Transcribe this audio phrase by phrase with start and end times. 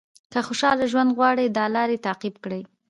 [0.31, 2.61] که خوشاله ژوند غواړئ دا لارې تعقیب کړئ.